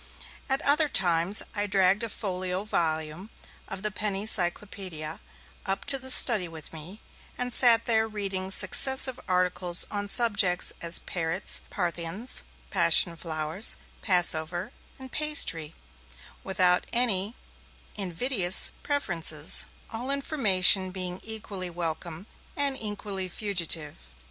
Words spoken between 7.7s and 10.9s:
there reading successive articles on such subjects